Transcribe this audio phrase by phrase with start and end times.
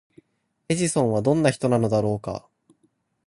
[0.67, 2.49] エジソンはどんな人なのだろうか？